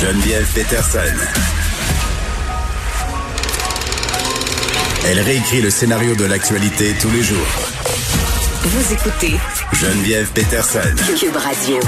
Geneviève 0.00 0.46
Peterson. 0.54 1.00
Elle 5.08 5.18
réécrit 5.18 5.60
le 5.60 5.70
scénario 5.70 6.14
de 6.14 6.24
l'actualité 6.24 6.92
tous 7.00 7.10
les 7.10 7.22
jours. 7.24 7.48
Vous 8.62 8.92
écoutez 8.92 9.34
Geneviève 9.72 10.30
Peterson. 10.32 10.94
Cube 11.18 11.34
Radio. 11.34 11.80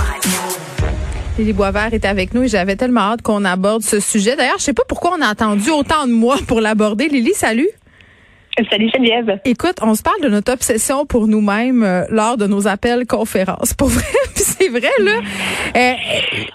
Lily 1.39 1.53
Boisvert 1.53 1.95
est 1.95 2.05
avec 2.05 2.35
nous 2.35 2.43
et 2.43 2.49
j'avais 2.49 2.75
tellement 2.75 3.13
hâte 3.13 3.23
qu'on 3.23 3.45
aborde 3.45 3.83
ce 3.83 4.01
sujet. 4.01 4.35
D'ailleurs, 4.35 4.59
je 4.59 4.65
sais 4.65 4.73
pas 4.73 4.83
pourquoi 4.89 5.13
on 5.17 5.23
a 5.23 5.29
attendu 5.29 5.71
autant 5.71 6.09
de 6.09 6.13
mois 6.13 6.39
pour 6.49 6.61
l'aborder. 6.61 7.07
Lily, 7.07 7.33
salut. 7.35 7.69
Salut 8.69 8.91
Geneviève. 8.93 9.41
Écoute, 9.45 9.77
on 9.81 9.95
se 9.95 10.03
parle 10.03 10.21
de 10.23 10.29
notre 10.29 10.53
obsession 10.53 11.07
pour 11.07 11.29
nous-mêmes 11.29 11.83
euh, 11.83 12.05
lors 12.11 12.37
de 12.37 12.47
nos 12.47 12.67
appels 12.67 13.07
conférences. 13.07 13.73
Pour 13.81 13.89
vrai, 13.89 14.05
c'est 14.61 14.69
vrai 14.69 14.91
là. 15.01 15.21
Euh, 15.77 15.93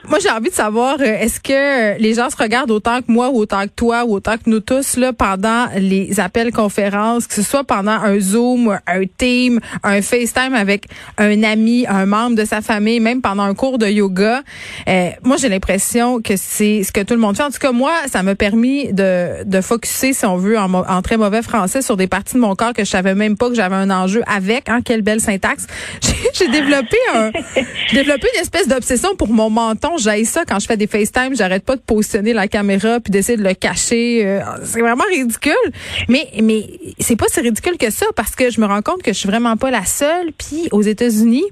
moi, 0.07 0.19
j'ai 0.19 0.29
envie 0.29 0.49
de 0.49 0.55
savoir, 0.55 0.97
euh, 0.99 1.19
est-ce 1.19 1.39
que 1.39 1.99
les 1.99 2.13
gens 2.13 2.29
se 2.29 2.37
regardent 2.37 2.71
autant 2.71 3.01
que 3.01 3.11
moi 3.11 3.29
ou 3.29 3.37
autant 3.39 3.63
que 3.63 3.73
toi 3.75 4.05
ou 4.05 4.15
autant 4.15 4.37
que 4.37 4.49
nous 4.49 4.59
tous 4.59 4.97
là 4.97 5.13
pendant 5.13 5.67
les 5.77 6.19
appels 6.19 6.51
conférences, 6.51 7.27
que 7.27 7.33
ce 7.33 7.41
soit 7.41 7.63
pendant 7.63 7.91
un 7.91 8.19
Zoom, 8.19 8.77
un 8.87 9.01
Team, 9.17 9.59
un 9.83 10.01
FaceTime 10.01 10.53
avec 10.53 10.85
un 11.17 11.43
ami, 11.43 11.85
un 11.87 12.05
membre 12.05 12.35
de 12.35 12.45
sa 12.45 12.61
famille, 12.61 12.99
même 12.99 13.21
pendant 13.21 13.43
un 13.43 13.55
cours 13.55 13.77
de 13.77 13.87
yoga? 13.87 14.41
moi, 15.23 15.37
j'ai 15.37 15.49
l'impression 15.49 16.21
que 16.21 16.35
c'est 16.35 16.83
ce 16.83 16.91
que 16.91 17.01
tout 17.01 17.13
le 17.13 17.19
monde 17.19 17.35
fait. 17.35 17.43
En 17.43 17.51
tout 17.51 17.59
cas, 17.59 17.71
moi, 17.71 17.93
ça 18.07 18.23
m'a 18.23 18.35
permis 18.35 18.93
de 18.93 19.43
de 19.45 19.61
focuser, 19.61 20.13
si 20.13 20.25
on 20.25 20.37
veut, 20.37 20.57
en, 20.57 20.73
en 20.73 21.01
très 21.01 21.17
mauvais 21.17 21.41
français, 21.41 21.81
sur 21.81 21.97
des 21.97 22.07
parties 22.07 22.35
de 22.35 22.39
mon 22.39 22.55
corps 22.55 22.73
que 22.73 22.83
je 22.83 22.89
savais 22.89 23.15
même 23.15 23.37
pas 23.37 23.49
que 23.49 23.55
j'avais 23.55 23.75
un 23.75 23.89
enjeu 23.89 24.21
avec. 24.27 24.69
Hein, 24.69 24.81
quelle 24.83 25.01
belle 25.01 25.21
syntaxe. 25.21 25.67
J'ai 26.33 26.47
développé 26.47 26.97
un, 27.13 27.31
développé 27.95 28.27
une 28.35 28.41
espèce 28.41 28.67
d'obsession 28.67 29.15
pour 29.15 29.29
mon 29.29 29.49
menton. 29.49 29.97
J'aille 29.97 30.25
ça 30.25 30.43
quand 30.45 30.59
je 30.59 30.65
fais 30.65 30.75
des 30.75 30.85
FaceTime. 30.87 31.33
J'arrête 31.35 31.63
pas 31.63 31.77
de 31.77 31.81
positionner 31.81 32.33
la 32.33 32.49
caméra 32.49 32.99
puis 32.99 33.09
d'essayer 33.09 33.37
de 33.37 33.43
le 33.43 33.53
cacher. 33.53 34.25
Euh, 34.25 34.41
c'est 34.65 34.81
vraiment 34.81 35.05
ridicule. 35.09 35.53
Mais 36.09 36.27
mais 36.43 36.67
c'est 36.99 37.15
pas 37.15 37.27
si 37.29 37.39
ridicule 37.39 37.77
que 37.77 37.89
ça 37.89 38.05
parce 38.15 38.35
que 38.35 38.51
je 38.51 38.59
me 38.59 38.65
rends 38.65 38.81
compte 38.81 39.01
que 39.01 39.13
je 39.13 39.17
suis 39.17 39.29
vraiment 39.29 39.55
pas 39.55 39.71
la 39.71 39.85
seule. 39.85 40.33
Puis 40.37 40.67
aux 40.71 40.81
États-Unis 40.81 41.45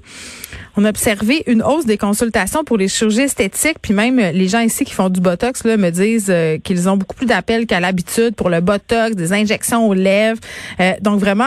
on 0.76 0.84
a 0.84 0.90
observé 0.90 1.44
une 1.46 1.62
hausse 1.62 1.86
des 1.86 1.98
consultations 1.98 2.64
pour 2.64 2.76
les 2.76 2.88
chirurgies 2.88 3.22
esthétiques, 3.22 3.78
puis 3.80 3.94
même 3.94 4.18
euh, 4.18 4.32
les 4.32 4.48
gens 4.48 4.60
ici 4.60 4.84
qui 4.84 4.92
font 4.92 5.08
du 5.08 5.20
botox 5.20 5.64
là 5.64 5.76
me 5.76 5.90
disent 5.90 6.30
euh, 6.30 6.58
qu'ils 6.58 6.88
ont 6.88 6.96
beaucoup 6.96 7.14
plus 7.14 7.26
d'appels 7.26 7.66
qu'à 7.66 7.80
l'habitude 7.80 8.34
pour 8.34 8.50
le 8.50 8.60
botox, 8.60 9.14
des 9.14 9.32
injections 9.32 9.88
aux 9.88 9.94
lèvres. 9.94 10.40
Euh, 10.80 10.92
donc 11.00 11.20
vraiment, 11.20 11.44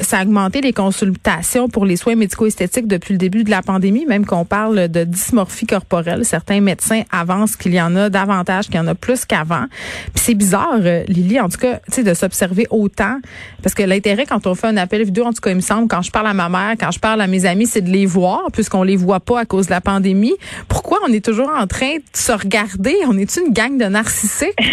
ça 0.00 0.18
a 0.18 0.22
augmenté 0.22 0.60
les 0.60 0.72
consultations 0.72 1.68
pour 1.68 1.84
les 1.84 1.96
soins 1.96 2.14
médico-esthétiques 2.14 2.86
depuis 2.86 3.12
le 3.12 3.18
début 3.18 3.44
de 3.44 3.50
la 3.50 3.62
pandémie, 3.62 4.06
même 4.06 4.24
qu'on 4.24 4.44
parle 4.44 4.88
de 4.88 5.04
dysmorphie 5.04 5.66
corporelle. 5.66 6.24
Certains 6.24 6.60
médecins 6.60 7.02
avancent 7.10 7.56
qu'il 7.56 7.74
y 7.74 7.80
en 7.80 7.94
a 7.96 8.10
davantage, 8.10 8.66
qu'il 8.66 8.76
y 8.76 8.78
en 8.78 8.86
a 8.86 8.94
plus 8.94 9.24
qu'avant. 9.24 9.66
Puis 10.14 10.24
c'est 10.24 10.34
bizarre, 10.34 10.78
Lily, 11.08 11.40
en 11.40 11.48
tout 11.48 11.58
cas, 11.58 11.80
de 12.02 12.14
s'observer 12.14 12.66
autant, 12.70 13.18
parce 13.62 13.74
que 13.74 13.82
l'intérêt 13.82 14.26
quand 14.26 14.46
on 14.46 14.54
fait 14.54 14.68
un 14.68 14.76
appel 14.76 15.02
vidéo, 15.02 15.24
en 15.24 15.32
tout 15.32 15.40
cas, 15.40 15.50
il 15.50 15.56
me 15.56 15.60
semble, 15.60 15.88
quand 15.88 16.02
je 16.02 16.10
parle 16.10 16.26
à 16.26 16.34
ma 16.34 16.48
mère, 16.48 16.74
quand 16.78 16.90
je 16.90 16.98
parle 16.98 17.20
à 17.20 17.26
mes 17.26 17.44
amis, 17.46 17.66
c'est 17.66 17.80
de 17.80 17.90
les 17.90 18.06
voir, 18.06 18.42
qu'on 18.68 18.82
les 18.82 18.96
voit 18.96 19.20
pas 19.20 19.40
à 19.40 19.44
cause 19.44 19.66
de 19.66 19.72
la 19.72 19.80
pandémie. 19.80 20.34
Pourquoi 20.68 20.98
on 21.06 21.12
est 21.12 21.24
toujours 21.24 21.50
en 21.50 21.66
train 21.66 21.96
de 21.96 22.02
se 22.12 22.32
regarder? 22.32 22.94
On 23.06 23.16
est 23.18 23.36
une 23.36 23.52
gang 23.52 23.76
de 23.78 23.84
narcissiques? 23.84 24.56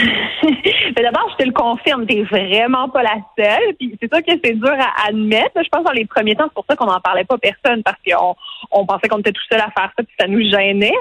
D'abord, 1.06 1.30
je 1.34 1.44
te 1.44 1.48
le 1.48 1.54
confirme, 1.54 2.08
t'es 2.08 2.24
vraiment 2.24 2.90
pas 2.90 3.04
la 3.04 3.18
seule. 3.38 3.76
Puis 3.78 3.96
c'est 4.02 4.12
sûr 4.12 4.24
que 4.26 4.32
c'est 4.44 4.54
dur 4.54 4.72
à 4.72 5.08
admettre. 5.08 5.52
Je 5.58 5.70
pense 5.70 5.84
dans 5.84 5.92
les 5.92 6.06
premiers 6.06 6.36
temps, 6.36 6.46
c'est 6.46 6.54
pour 6.54 6.66
ça 6.68 6.76
qu'on 6.76 6.88
n'en 6.88 7.00
parlait 7.00 7.26
pas 7.26 7.38
personne 7.38 7.84
parce 7.84 7.98
qu'on 8.08 8.36
on 8.72 8.86
pensait 8.88 9.08
qu'on 9.08 9.20
était 9.20 9.32
tout 9.32 9.44
seul 9.52 9.60
à 9.60 9.70
faire 9.78 9.92
ça, 9.96 10.04
puis 10.04 10.16
ça 10.20 10.28
nous 10.28 10.42
gênait. 10.50 10.94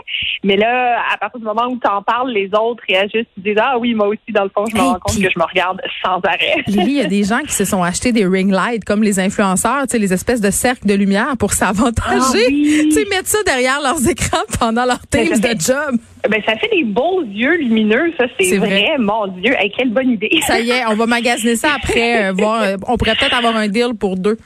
Mais 0.42 0.56
là, 0.56 0.98
à 1.10 1.16
partir 1.16 1.40
du 1.40 1.46
moment 1.46 1.68
où 1.68 1.78
tu 1.78 1.88
en 1.88 2.02
parles, 2.02 2.30
les 2.32 2.50
autres 2.58 2.82
réagissent, 2.86 3.26
ils 3.38 3.42
disent 3.42 3.56
ah 3.58 3.78
oui, 3.78 3.94
moi 3.94 4.08
aussi 4.08 4.30
dans 4.30 4.44
le 4.44 4.50
fond, 4.50 4.66
je 4.66 4.76
me 4.76 4.80
rends 4.80 4.98
compte 4.98 5.16
que 5.16 5.30
je 5.30 5.38
me 5.38 5.44
regarde 5.44 5.80
sans 6.04 6.20
arrêt. 6.20 6.62
Lily, 6.66 6.84
il 6.86 6.96
y 6.96 7.00
a 7.00 7.06
des 7.06 7.24
gens 7.24 7.40
qui 7.40 7.52
se 7.52 7.64
sont 7.64 7.82
achetés 7.82 8.12
des 8.12 8.26
ring 8.26 8.50
lights 8.50 8.84
comme 8.84 9.02
les 9.02 9.18
influenceurs, 9.20 9.82
tu 9.82 9.92
sais, 9.92 9.98
les 9.98 10.12
espèces 10.12 10.40
de 10.40 10.50
cercles 10.50 10.86
de 10.86 10.94
lumière 10.94 11.36
pour 11.38 11.52
s'avantager. 11.52 11.94
Ah 12.04 12.48
tu 12.48 12.83
sais, 12.90 13.04
mettre 13.10 13.28
ça 13.28 13.42
derrière 13.44 13.80
leurs 13.80 14.08
écrans 14.08 14.44
pendant 14.58 14.84
leur 14.84 14.98
ben, 15.10 15.28
teams 15.28 15.40
de 15.40 15.60
job. 15.60 15.98
Ben, 16.28 16.42
ça 16.46 16.56
fait 16.56 16.68
des 16.68 16.84
beaux 16.84 17.22
yeux 17.22 17.56
lumineux, 17.56 18.12
ça, 18.18 18.26
c'est 18.38 18.58
vrai. 18.58 18.96
Mon 18.98 19.26
Dieu, 19.26 19.54
quelle 19.76 19.90
bonne 19.90 20.10
idée. 20.10 20.30
Ça 20.46 20.60
y 20.60 20.70
est, 20.70 20.86
on 20.86 20.94
va 20.94 21.06
magasiner 21.06 21.56
ça 21.56 21.74
après, 21.76 22.28
euh, 22.28 22.32
voir, 22.32 22.62
euh, 22.62 22.76
on 22.86 22.96
pourrait 22.96 23.14
peut-être 23.14 23.36
avoir 23.36 23.56
un 23.56 23.68
deal 23.68 23.94
pour 23.98 24.16
deux. 24.16 24.36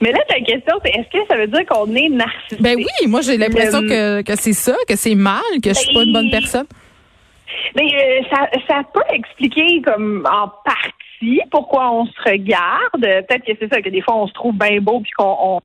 Mais 0.00 0.12
là, 0.12 0.18
ta 0.28 0.40
question, 0.40 0.74
c'est 0.84 0.90
est-ce 0.90 1.08
que 1.18 1.26
ça 1.28 1.36
veut 1.36 1.46
dire 1.46 1.64
qu'on 1.66 1.94
est 1.94 2.08
narcissique? 2.08 2.60
Ben 2.60 2.76
oui, 2.76 3.06
moi 3.06 3.20
j'ai 3.20 3.36
l'impression 3.36 3.80
que, 3.82 4.22
que 4.22 4.36
c'est 4.36 4.52
ça, 4.52 4.74
que 4.88 4.96
c'est 4.96 5.14
mal, 5.14 5.42
que 5.62 5.70
je 5.70 5.74
suis 5.74 5.94
pas 5.94 6.02
une 6.02 6.12
bonne 6.12 6.30
ben, 6.30 6.40
personne. 6.40 6.66
Ben, 7.74 7.84
euh, 7.84 8.20
ça, 8.30 8.48
ça 8.66 8.82
peut 8.92 9.00
expliquer 9.10 9.82
comme 9.82 10.26
en 10.30 10.48
partie 10.64 11.40
pourquoi 11.50 11.92
on 11.92 12.06
se 12.06 12.22
regarde. 12.24 13.00
Peut-être 13.00 13.44
que 13.44 13.52
c'est 13.58 13.72
ça, 13.72 13.80
que 13.80 13.88
des 13.88 14.00
fois 14.00 14.16
on 14.16 14.26
se 14.26 14.32
trouve 14.32 14.56
bien 14.56 14.80
beau 14.80 15.00
puis 15.00 15.12
qu'on 15.16 15.60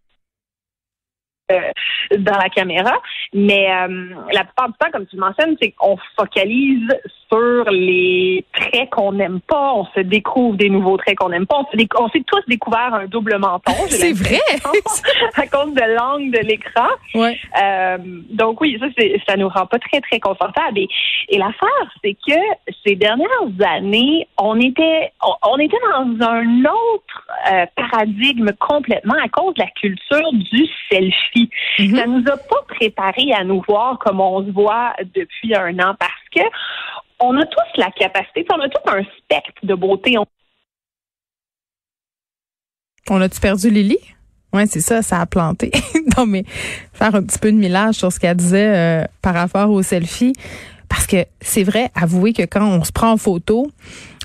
euh, 1.53 2.17
dans 2.17 2.37
la 2.37 2.49
caméra. 2.49 2.93
Mais 3.33 3.69
euh, 3.71 4.09
la 4.31 4.43
plupart 4.43 4.67
du 4.69 4.73
temps, 4.79 4.91
comme 4.91 5.05
tu 5.05 5.15
le 5.15 5.21
mentionnes, 5.21 5.55
c'est 5.61 5.71
qu'on 5.71 5.97
focalise 6.17 6.89
sur 7.31 7.69
les 7.71 8.45
traits 8.53 8.89
qu'on 8.91 9.13
n'aime 9.13 9.39
pas. 9.41 9.73
On 9.73 9.85
se 9.85 10.01
découvre 10.01 10.55
des 10.55 10.69
nouveaux 10.69 10.97
traits 10.97 11.17
qu'on 11.17 11.29
n'aime 11.29 11.47
pas. 11.47 11.63
On 11.97 12.09
s'est 12.09 12.23
tous 12.25 12.41
découvert 12.47 12.93
un 12.93 13.05
double 13.05 13.37
menton. 13.37 13.73
C'est 13.89 14.13
vrai. 14.13 14.39
à 15.35 15.47
cause 15.47 15.73
de 15.73 15.97
l'angle 15.97 16.31
de 16.31 16.39
l'écran. 16.39 16.87
Ouais. 17.15 17.37
Euh, 17.61 17.97
donc 18.29 18.61
oui, 18.61 18.77
ça, 18.79 18.87
ça 19.27 19.37
nous 19.37 19.49
rend 19.49 19.65
pas 19.65 19.79
très 19.79 20.01
très 20.01 20.19
confortable. 20.19 20.77
Et, 20.77 20.87
et 21.29 21.37
l'affaire, 21.37 21.91
c'est 22.03 22.13
que 22.13 22.39
ces 22.85 22.95
dernières 22.95 23.27
années, 23.65 24.27
on 24.37 24.59
était 24.59 25.11
on, 25.43 25.57
était 25.57 25.77
dans 25.91 26.27
un 26.27 26.65
autre 26.65 27.27
euh, 27.51 27.65
paradigme 27.75 28.51
complètement 28.59 29.15
à 29.23 29.27
cause 29.29 29.53
de 29.55 29.61
la 29.61 29.69
culture 29.79 30.31
du 30.33 30.67
selfie. 30.91 31.42
Mm-hmm. 31.79 31.95
Ça 31.95 32.05
nous 32.05 32.23
a 32.27 32.37
pas 32.37 32.63
préparé 32.67 33.33
à 33.33 33.43
nous 33.43 33.61
voir 33.67 33.99
comme 33.99 34.19
on 34.21 34.45
se 34.45 34.51
voit 34.51 34.93
depuis 35.15 35.55
un 35.55 35.77
an 35.79 35.95
parce 35.99 36.11
que 36.35 36.41
on 37.19 37.37
a 37.37 37.45
tous 37.45 37.77
la 37.77 37.89
capacité, 37.91 38.45
on 38.51 38.59
a 38.59 38.69
tous 38.69 38.91
un 38.91 39.03
spectre 39.17 39.65
de 39.65 39.75
beauté. 39.75 40.17
On 43.09 43.21
a-tu 43.21 43.39
perdu 43.39 43.69
Lily? 43.69 43.97
Oui, 44.53 44.67
c'est 44.67 44.81
ça, 44.81 45.01
ça 45.01 45.19
a 45.19 45.25
planté. 45.25 45.71
non, 46.17 46.25
mais 46.25 46.43
faire 46.93 47.15
un 47.15 47.23
petit 47.23 47.39
peu 47.39 47.51
de 47.51 47.57
millage 47.57 47.95
sur 47.95 48.11
ce 48.11 48.19
qu'elle 48.19 48.37
disait 48.37 48.75
euh, 48.75 49.05
par 49.21 49.33
rapport 49.33 49.69
aux 49.71 49.81
selfies. 49.81 50.33
Parce 50.93 51.07
que 51.07 51.25
c'est 51.41 51.63
vrai, 51.63 51.89
avouez 51.95 52.33
que 52.33 52.43
quand 52.43 52.63
on 52.63 52.83
se 52.83 52.91
prend 52.91 53.13
en 53.13 53.17
photo, 53.17 53.71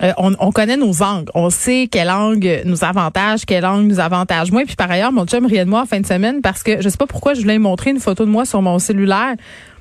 euh, 0.02 0.12
on, 0.18 0.52
connaît 0.52 0.76
nos 0.76 1.02
angles. 1.02 1.30
On 1.34 1.48
sait 1.48 1.88
quel 1.90 2.10
angle 2.10 2.60
nous 2.66 2.84
avantage, 2.84 3.46
quel 3.46 3.64
angle 3.64 3.86
nous 3.86 4.00
avantage 4.00 4.52
moins. 4.52 4.66
Puis 4.66 4.76
par 4.76 4.90
ailleurs, 4.90 5.10
mon 5.10 5.24
chum 5.24 5.46
riait 5.46 5.64
de 5.64 5.70
moi 5.70 5.80
en 5.80 5.86
fin 5.86 5.98
de 5.98 6.06
semaine 6.06 6.42
parce 6.42 6.62
que 6.62 6.82
je 6.82 6.90
sais 6.90 6.98
pas 6.98 7.06
pourquoi 7.06 7.32
je 7.32 7.40
voulais 7.40 7.58
montrer 7.58 7.88
une 7.88 8.00
photo 8.00 8.26
de 8.26 8.30
moi 8.30 8.44
sur 8.44 8.60
mon 8.60 8.78
cellulaire. 8.78 9.34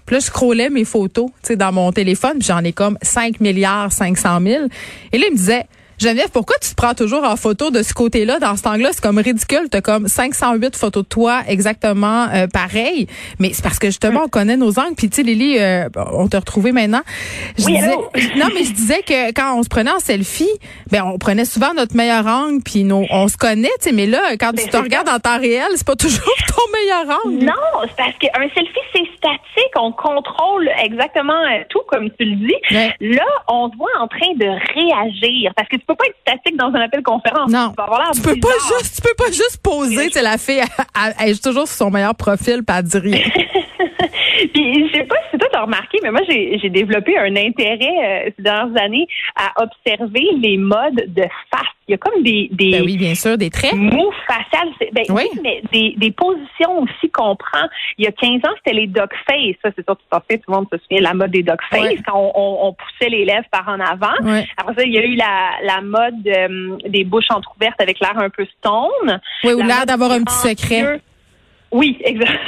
Puis 0.05 0.13
là, 0.15 0.19
je 0.21 0.27
scrollais 0.27 0.69
mes 0.69 0.85
photos, 0.85 1.29
tu 1.43 1.57
dans 1.57 1.73
mon 1.73 1.91
téléphone, 1.91 2.39
puis 2.39 2.47
j'en 2.47 2.63
ai 2.63 2.71
comme 2.71 2.97
5 3.01 3.41
milliards 3.41 3.91
500 3.91 4.39
000. 4.41 4.67
Et 5.11 5.17
là, 5.17 5.25
il 5.27 5.33
me 5.33 5.35
disait, 5.35 5.65
Geneviève, 5.99 6.29
pourquoi 6.31 6.57
tu 6.61 6.69
te 6.69 6.75
prends 6.75 6.93
toujours 6.93 7.23
en 7.23 7.35
photo 7.35 7.71
de 7.71 7.81
ce 7.81 7.91
côté-là, 7.91 8.37
dans 8.37 8.55
cet 8.55 8.67
angle-là? 8.67 8.89
C'est 8.91 9.01
comme 9.01 9.17
ridicule. 9.17 9.67
T'as 9.71 9.81
comme 9.81 10.07
508 10.07 10.75
photos 10.75 11.03
de 11.03 11.07
toi 11.07 11.41
exactement 11.47 12.27
euh, 12.33 12.45
pareil. 12.45 13.07
Mais 13.39 13.49
c'est 13.53 13.63
parce 13.63 13.79
que 13.79 13.87
justement, 13.87 14.21
on 14.25 14.27
connaît 14.27 14.57
nos 14.57 14.77
angles. 14.77 14.93
Puis 14.95 15.09
tu 15.09 15.17
sais, 15.17 15.23
Lily, 15.23 15.57
euh, 15.57 15.89
on 16.13 16.27
t'a 16.27 16.39
retrouvé 16.39 16.71
maintenant. 16.71 17.01
Je 17.57 17.65
oui, 17.65 17.73
disais, 17.73 17.95
non, 18.37 18.47
mais 18.53 18.63
je 18.63 18.73
disais 18.73 19.01
que 19.01 19.31
quand 19.33 19.57
on 19.57 19.63
se 19.63 19.69
prenait 19.69 19.89
en 19.89 19.99
selfie, 19.99 20.51
ben 20.91 21.03
on 21.03 21.17
prenait 21.17 21.45
souvent 21.45 21.73
notre 21.73 21.95
meilleur 21.95 22.27
angle, 22.27 22.61
puis 22.63 22.87
on 22.91 23.27
se 23.27 23.37
connaît, 23.37 23.67
tu 23.79 23.89
sais. 23.89 23.91
Mais 23.91 24.05
là, 24.05 24.37
quand 24.39 24.51
ben, 24.53 24.63
tu 24.63 24.69
te 24.69 24.77
regardes 24.77 25.09
en 25.09 25.19
temps 25.19 25.39
réel, 25.39 25.67
c'est 25.75 25.87
pas 25.87 25.95
toujours 25.95 26.35
ton 26.47 26.71
meilleur 26.73 27.19
angle. 27.25 27.43
Non, 27.43 27.53
c'est 27.87 27.95
parce 27.95 28.17
qu'un 28.19 28.47
selfie, 28.53 28.79
c'est 28.93 29.07
statique. 29.17 29.73
On 29.79 29.91
contrôle 29.91 30.69
exactement 30.83 31.33
euh, 31.33 31.63
tout, 31.69 31.81
comme 31.87 32.11
tu 32.11 32.25
le 32.25 32.35
dis. 32.35 32.55
Là, 32.69 33.25
on 33.47 33.71
se 33.71 33.77
voit 33.77 33.89
en 33.99 34.07
train 34.07 34.33
de 34.35 34.45
réagir 34.45 35.53
parce 35.55 35.67
que 35.69 35.77
tu 35.77 35.86
peux 35.87 35.95
pas 35.95 36.05
être 36.05 36.17
statique 36.21 36.57
dans 36.57 36.67
un 36.67 36.81
appel 36.81 37.01
conférence. 37.01 37.49
Non. 37.49 37.73
Tu, 38.13 38.21
peux 38.21 38.39
pas 38.39 38.49
juste, 38.79 38.95
tu 38.95 39.01
peux 39.01 39.15
pas 39.17 39.31
juste 39.31 39.59
poser, 39.63 40.09
tu 40.09 40.21
la 40.21 40.37
fille, 40.37 40.61
elle, 41.19 41.29
est 41.29 41.43
toujours 41.43 41.67
sur 41.67 41.77
son 41.77 41.91
meilleur 41.91 42.15
profil, 42.15 42.63
pas 42.63 42.81
dire 42.81 43.01
rien. 43.01 43.21
Puis, 44.53 44.89
je 44.89 44.93
sais 44.93 45.03
pas 45.03 45.15
si 45.31 45.37
toi 45.37 45.47
t'as 45.51 45.61
remarqué, 45.61 45.99
mais 46.03 46.11
moi, 46.11 46.21
j'ai 46.27 46.69
développé 46.69 47.17
un 47.17 47.35
intérêt 47.35 48.25
euh, 48.27 48.29
ces 48.35 48.43
dernières 48.43 48.83
années 48.83 49.07
à 49.35 49.51
observer 49.61 50.27
les 50.37 50.57
modes 50.57 51.05
de 51.07 51.23
face. 51.51 51.67
Il 51.87 51.93
y 51.93 51.95
a 51.95 51.97
comme 51.97 52.21
des, 52.21 52.49
des 52.51 52.71
ben 52.71 52.83
oui, 52.83 52.97
bien 52.97 53.15
sûr, 53.15 53.37
des 53.37 53.49
traits. 53.49 53.73
mots 53.73 54.11
faciales. 54.27 54.69
Ben, 54.91 55.05
oui. 55.09 55.23
mais 55.41 55.61
des, 55.71 55.95
des 55.97 56.11
positions 56.11 56.81
aussi 56.81 57.09
qu'on 57.09 57.37
prend. 57.37 57.65
Il 57.97 58.03
y 58.03 58.07
a 58.07 58.11
15 58.11 58.39
ans, 58.43 58.53
c'était 58.57 58.75
les 58.75 58.87
dog 58.87 59.07
face. 59.25 59.55
Ça, 59.63 59.71
c'est 59.73 59.85
sûr, 59.85 59.95
tout 59.95 60.15
à 60.15 60.21
fait, 60.29 60.37
tout 60.37 60.51
le 60.51 60.55
monde 60.55 60.67
se 60.71 60.77
souvient 60.79 60.99
de 60.99 61.03
la 61.03 61.13
mode 61.13 61.31
des 61.31 61.43
dog 61.43 61.59
face, 61.69 61.95
quand 62.05 62.33
on, 62.35 62.67
on, 62.67 62.73
poussait 62.73 63.09
les 63.09 63.23
lèvres 63.23 63.47
par 63.51 63.69
en 63.69 63.79
avant. 63.79 64.15
Après 64.57 64.75
ça, 64.75 64.83
il 64.83 64.93
y 64.93 64.97
a 64.97 65.05
eu 65.05 65.15
la, 65.15 65.51
la 65.63 65.81
mode 65.81 66.27
euh, 66.27 66.77
des 66.89 67.05
bouches 67.05 67.31
entrouvertes 67.31 67.79
avec 67.79 68.01
l'air 68.01 68.17
un 68.17 68.29
peu 68.29 68.45
stone. 68.59 69.21
Oui, 69.45 69.53
ou 69.53 69.61
l'air 69.61 69.85
d'avoir 69.85 70.11
un 70.11 70.23
petit 70.23 70.35
secret. 70.35 70.99
Oui, 71.71 71.97
exact. 72.03 72.39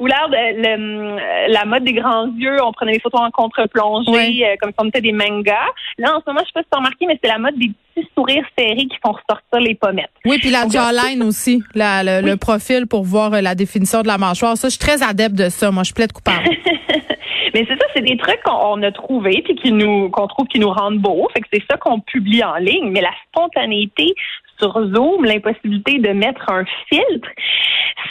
Ou 0.00 0.06
l'air 0.06 0.28
de 0.28 1.52
la 1.52 1.64
mode 1.64 1.84
des 1.84 1.92
grands 1.92 2.26
yeux, 2.36 2.56
on 2.62 2.72
prenait 2.72 2.92
des 2.92 3.00
photos 3.00 3.20
en 3.20 3.30
contre-plongée, 3.30 4.46
euh, 4.46 4.56
comme 4.60 4.70
si 4.70 4.76
on 4.78 4.88
était 4.88 5.00
des 5.00 5.12
mangas. 5.12 5.54
Là, 5.98 6.16
en 6.16 6.20
ce 6.20 6.24
moment, 6.26 6.40
je 6.40 6.46
sais 6.46 6.52
pas 6.54 6.62
si 6.62 6.68
tu 6.70 6.74
as 6.74 6.78
remarqué, 6.78 7.06
mais 7.06 7.18
c'est 7.22 7.28
la 7.28 7.38
mode 7.38 7.56
des 7.58 7.70
petits 7.94 8.08
sourires 8.16 8.46
serrés 8.58 8.86
qui 8.86 8.96
font 9.04 9.12
ressortir 9.12 9.60
les 9.60 9.74
pommettes. 9.74 10.10
Oui, 10.24 10.38
puis 10.38 10.50
la 10.50 10.68
jawline 10.68 11.22
aussi, 11.22 11.62
la, 11.74 12.02
le, 12.20 12.36
profil 12.36 12.86
pour 12.86 13.04
voir 13.04 13.34
euh, 13.34 13.40
la 13.40 13.54
définition 13.54 14.02
de 14.02 14.08
la 14.08 14.18
mâchoire. 14.18 14.56
Ça, 14.56 14.68
je 14.68 14.72
suis 14.72 14.80
très 14.80 15.02
adepte 15.02 15.34
de 15.34 15.48
ça. 15.48 15.70
Moi, 15.70 15.82
je 15.82 15.92
plaide 15.92 16.12
coupable. 16.12 16.48
mais 17.54 17.64
c'est 17.68 17.78
ça, 17.78 17.86
c'est 17.94 18.02
des 18.02 18.16
trucs 18.16 18.42
qu'on 18.42 18.82
a 18.82 18.92
trouvés 18.92 19.42
puis 19.44 19.54
qui 19.56 19.72
nous 19.72 20.10
qu'on 20.10 20.26
trouve 20.26 20.46
qui 20.46 20.58
nous 20.58 20.70
rendent 20.70 20.98
beaux. 20.98 21.28
Fait 21.32 21.40
que 21.40 21.48
c'est 21.52 21.62
ça 21.70 21.76
qu'on 21.76 22.00
publie 22.00 22.44
en 22.44 22.56
ligne. 22.56 22.90
Mais 22.90 23.00
la 23.00 23.12
spontanéité 23.28 24.14
sur 24.58 24.72
Zoom, 24.94 25.24
l'impossibilité 25.24 25.98
de 25.98 26.10
mettre 26.10 26.50
un 26.50 26.64
filtre, 26.88 27.28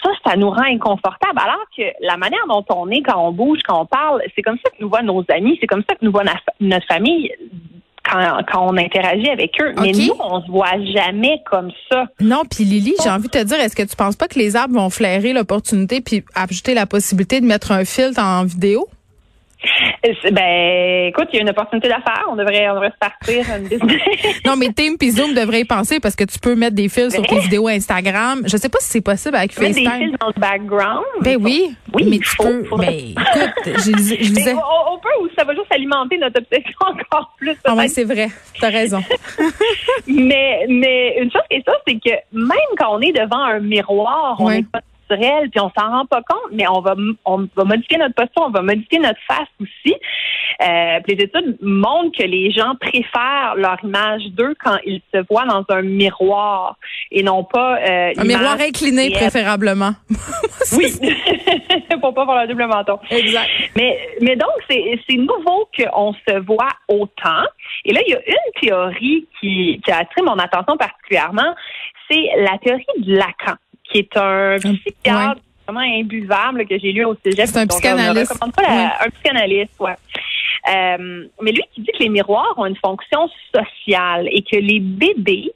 ça, 0.04 0.10
ça 0.26 0.36
nous 0.36 0.50
rend 0.50 0.64
inconfortable. 0.64 1.40
Alors 1.42 1.66
que 1.76 1.84
la 2.02 2.18
manière 2.18 2.46
dont 2.48 2.66
on 2.70 2.90
est 2.90 3.02
quand 3.02 3.28
on 3.28 3.32
bouge, 3.32 3.60
quand 3.66 3.82
on 3.82 3.86
parle, 3.86 4.22
c'est 4.36 4.42
comme 4.42 4.58
ça 4.64 4.70
que 4.72 4.82
nous 4.82 4.90
voient 4.90 5.02
nos 5.02 5.24
amis, 5.30 5.58
c'est 5.60 5.68
comme 5.68 5.84
ça 5.88 5.96
que 5.96 6.06
nous 6.06 6.12
voit 6.12 6.24
notre 6.60 6.88
famille. 6.88 7.32
Quand, 8.08 8.38
quand, 8.52 8.68
on 8.72 8.78
interagit 8.78 9.32
avec 9.32 9.60
eux. 9.60 9.74
Mais 9.82 9.92
nous, 9.92 10.14
on 10.20 10.40
se 10.40 10.52
voit 10.52 10.80
jamais 10.94 11.42
comme 11.50 11.72
ça. 11.90 12.06
Non, 12.20 12.44
puis 12.48 12.64
Lily, 12.64 12.94
j'ai 13.04 13.10
envie 13.10 13.30
de 13.30 13.32
te 13.32 13.44
dire, 13.44 13.60
est-ce 13.60 13.76
que 13.76 13.82
tu 13.82 13.96
penses 13.96 14.16
pas 14.16 14.28
que 14.28 14.38
les 14.38 14.56
arbres 14.56 14.76
vont 14.76 14.92
flairer 14.92 15.34
l'opportunité 15.34 16.02
puis 16.02 16.24
ajouter 16.36 16.76
la 16.76 16.86
possibilité 16.86 17.42
de 17.42 17.48
mettre 17.48 17.72
un 17.72 17.84
filtre 17.84 18.22
en 18.22 18.46
vidéo? 18.46 18.88
Ben, 20.32 21.08
écoute, 21.08 21.28
il 21.34 21.36
y 21.36 21.40
a 21.40 21.42
une 21.42 21.50
opportunité 21.50 21.88
d'affaires. 21.88 22.26
On 22.30 22.36
devrait, 22.36 22.70
on 22.70 22.76
devrait 22.76 22.92
se 22.92 22.98
partir 22.98 23.46
une 23.58 23.68
business. 23.68 24.02
non, 24.46 24.56
mais 24.58 24.70
Team 24.74 24.98
puis 24.98 25.12
Zoom 25.12 25.34
devrait 25.34 25.62
y 25.62 25.66
penser 25.66 26.00
parce 26.00 26.16
que 26.16 26.24
tu 26.24 26.40
peux 26.40 26.56
mettre 26.56 26.76
des 26.76 26.90
fils 26.90 27.14
sur 27.14 27.26
tes 27.26 27.40
vidéos 27.40 27.68
Instagram. 27.68 28.42
Je 28.46 28.58
sais 28.58 28.70
pas 28.70 28.80
si 28.80 28.90
c'est 28.90 29.02
possible 29.02 29.36
avec 29.36 29.54
FaceTime. 29.54 29.84
Mettre 29.84 30.00
des 30.00 30.06
fils 30.06 30.16
dans 30.20 30.28
le 30.28 30.40
background. 30.40 31.06
Ben 31.22 31.38
oui. 31.42 31.76
Oui, 31.94 32.08
mais 32.10 32.20
tu 32.20 32.36
peux. 32.38 32.64
Mais 32.80 33.12
écoute, 33.12 33.64
je, 33.66 33.92
je 33.92 34.34
disais. 34.34 34.54
On, 34.54 34.98
peut 34.98 35.10
ou 35.22 35.30
ça 35.38 35.44
va 35.44 35.54
juste 35.54 35.72
alimenter 35.72 36.18
notre 36.18 36.40
obsession 36.40 36.74
encore 36.82 37.34
plus. 37.38 37.56
Ah 37.64 37.76
ouais, 37.76 37.88
c'est 37.88 38.04
vrai. 38.04 38.28
T'as 38.60 38.70
raison. 38.70 39.02
mais, 40.08 40.66
mais 40.70 41.18
une 41.20 41.32
chose 41.32 41.42
qui 41.50 41.58
est 41.58 41.64
ça, 41.66 41.74
c'est 41.88 41.96
que 41.96 42.16
même 42.32 42.58
quand 42.78 42.96
on 42.96 43.02
est 43.02 43.12
devant 43.12 43.42
un 43.42 43.60
miroir, 43.60 44.36
on 44.40 44.50
n'est 44.50 44.64
pas 44.64 44.82
puis 45.08 45.60
on 45.60 45.72
s'en 45.78 45.90
rend 45.90 46.06
pas 46.06 46.22
compte, 46.28 46.52
mais 46.52 46.68
on 46.68 46.82
va 46.82 46.96
on 47.26 47.48
va 47.56 47.64
modifier 47.64 47.98
notre 47.98 48.16
posture, 48.16 48.44
on 48.48 48.52
va 48.52 48.62
modifier 48.62 49.00
notre 49.00 49.20
face 49.28 49.48
aussi. 49.62 49.96
Euh, 50.62 51.00
les 51.08 51.14
études 51.16 51.58
montrent 51.62 52.18
que 52.18 52.24
les 52.24 52.52
gens 52.52 52.76
préfèrent 52.80 53.56
leur 53.56 53.78
image 53.84 54.24
d'eux 54.32 54.56
quand 54.64 54.78
ils 54.86 55.02
se 55.14 55.20
voient 55.30 55.46
dans 55.46 55.66
un 55.70 55.82
miroir 55.82 56.78
et 57.12 57.24
non 57.24 57.44
pas 57.44 57.78
euh, 57.78 58.14
un 58.18 58.24
miroir 58.24 58.58
incliné 58.60 59.12
préférablement. 59.12 59.92
oui, 60.78 60.94
pour 62.02 62.14
pas 62.14 62.22
avoir 62.22 62.42
le 62.44 62.48
double 62.48 62.68
menton. 62.68 63.00
Exact. 63.10 63.50
Mais 63.76 64.00
mais 64.22 64.36
donc 64.36 64.52
c'est 64.70 65.00
c'est 65.08 65.18
nouveau 65.18 65.70
qu'on 65.78 66.14
se 66.14 66.40
voit 66.46 66.74
autant. 66.88 67.44
Et 67.84 67.94
là 67.94 68.02
il 68.06 68.12
y 68.12 68.16
a 68.16 68.20
une 68.26 68.62
théorie 68.62 69.28
qui 69.40 69.82
qui 69.84 69.92
a 69.92 69.98
attiré 69.98 70.22
mon 70.22 70.40
attention 70.40 70.78
particulièrement, 70.78 71.54
c'est 72.10 72.30
la 72.38 72.58
théorie 72.60 72.86
de 72.98 73.16
Lacan 73.16 73.56
qui 73.90 74.00
est 74.00 74.18
un 74.18 74.58
psychiatre 74.58 75.42
vraiment 75.68 76.00
imbuvable 76.00 76.68
que 76.68 76.78
j'ai 76.78 76.92
lu 76.92 77.06
au 77.06 77.16
cégep. 77.24 77.48
C'est 77.48 77.58
un 77.58 77.68
psychanalyste. 77.68 78.34
Un 78.42 79.10
psychanalyste, 79.10 79.80
ouais. 79.80 79.96
Euh, 80.68 81.28
mais 81.42 81.52
lui 81.52 81.64
qui 81.74 81.82
dit 81.82 81.92
que 81.92 82.04
les 82.04 82.10
miroirs 82.10 82.54
ont 82.58 82.66
une 82.66 82.76
fonction 82.78 83.30
sociale 83.54 84.28
et 84.32 84.42
que 84.42 84.58
les 84.58 84.80
bébés 84.80 85.52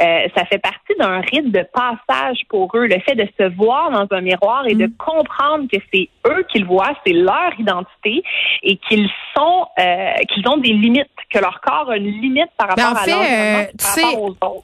euh, 0.00 0.28
ça 0.36 0.44
fait 0.46 0.58
partie 0.58 0.94
d'un 0.98 1.20
rite 1.20 1.52
de 1.52 1.64
passage 1.72 2.38
pour 2.48 2.70
eux, 2.74 2.86
le 2.86 2.98
fait 3.00 3.14
de 3.14 3.28
se 3.38 3.54
voir 3.54 3.90
dans 3.92 4.16
un 4.16 4.20
miroir 4.20 4.66
et 4.66 4.74
de 4.74 4.86
mm. 4.86 4.94
comprendre 4.98 5.66
que 5.72 5.78
c'est 5.92 6.08
eux 6.26 6.44
qu'ils 6.50 6.64
voient, 6.64 6.92
c'est 7.06 7.12
leur 7.12 7.52
identité 7.58 8.22
et 8.62 8.76
qu'ils 8.88 9.08
sont, 9.36 9.66
euh, 9.78 10.14
qu'ils 10.32 10.48
ont 10.48 10.56
des 10.56 10.72
limites, 10.72 11.06
que 11.30 11.38
leur 11.38 11.60
corps 11.60 11.90
a 11.90 11.96
une 11.96 12.10
limite 12.20 12.50
par 12.56 12.70
rapport 12.70 12.92
en 12.92 13.04
fait, 13.04 13.12
à 13.12 13.62
leur 13.62 13.66
tu 13.68 13.84
sais, 13.84 14.02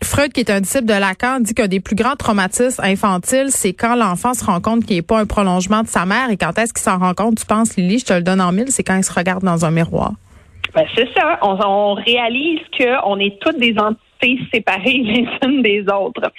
Freud, 0.03 0.33
qui 0.33 0.41
est 0.41 0.51
un 0.51 0.61
disciple 0.61 0.87
de 0.87 0.95
Lacan, 0.95 1.39
dit 1.41 1.55
qu'un 1.55 1.69
des 1.69 1.81
plus 1.81 1.97
grands 1.97 2.17
traumatismes 2.17 2.83
infantiles, 2.83 3.51
c'est 3.51 3.73
quand 3.73 3.95
l'enfant 3.95 4.35
se 4.35 4.45
rend 4.45 4.61
compte 4.61 4.85
qu'il 4.85 4.97
n'est 4.97 5.03
pas 5.03 5.21
un 5.21 5.27
prolongement 5.27 5.83
de 5.83 5.89
sa 5.89 6.07
mère 6.07 6.31
et 6.31 6.37
quand 6.37 6.59
est-ce 6.59 6.73
qu'il 6.73 6.83
s'en 6.83 6.99
rend 6.99 7.15
compte, 7.15 7.39
tu 7.39 7.47
penses, 7.47 7.77
Lily, 7.77 8.01
je 8.01 8.07
te 8.07 8.13
le 8.13 8.23
donne 8.23 8.41
en 8.41 8.51
mille, 8.51 8.69
c'est 8.69 8.83
quand 8.83 8.97
il 8.97 9.05
se 9.05 9.13
regarde 9.13 9.45
dans 9.45 9.65
un 9.65 9.71
miroir. 9.71 10.13
Ben, 10.75 10.85
c'est 10.95 11.09
ça. 11.17 11.39
On, 11.43 11.59
on 11.65 11.95
réalise 11.95 12.61
qu'on 12.79 13.19
est 13.19 13.41
toutes 13.41 13.59
des 13.59 13.77
entités 13.79 14.10
séparées 14.53 14.99
les 15.05 15.27
unes 15.45 15.63
des 15.63 15.85
autres. 15.93 16.31